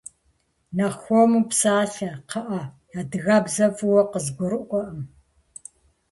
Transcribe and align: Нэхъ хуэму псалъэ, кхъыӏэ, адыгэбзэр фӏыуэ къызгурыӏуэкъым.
Нэхъ 0.75 0.97
хуэму 1.03 1.41
псалъэ, 1.49 2.11
кхъыӏэ, 2.27 2.61
адыгэбзэр 2.99 3.71
фӏыуэ 3.77 4.01
къызгурыӏуэкъым. 4.11 5.01